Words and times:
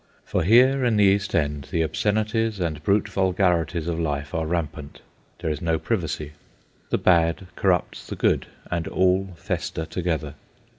For 0.25 0.41
here, 0.41 0.83
in 0.83 0.97
the 0.97 1.03
East 1.03 1.35
End, 1.35 1.67
the 1.69 1.83
obscenities 1.83 2.59
and 2.59 2.81
brute 2.81 3.07
vulgarities 3.07 3.87
of 3.87 3.99
life 3.99 4.33
are 4.33 4.47
rampant. 4.47 5.01
There 5.41 5.51
is 5.51 5.61
no 5.61 5.77
privacy. 5.77 6.31
The 6.89 6.97
bad 6.97 7.45
corrupts 7.55 8.07
the 8.07 8.15
good, 8.15 8.47
and 8.71 8.87
all 8.87 9.35
fester 9.37 9.85
together. 9.85 10.33